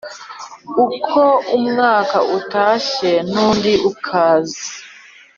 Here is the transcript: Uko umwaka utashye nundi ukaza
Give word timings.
Uko 0.85 1.21
umwaka 1.57 2.17
utashye 2.37 3.11
nundi 3.29 3.73
ukaza 3.89 4.63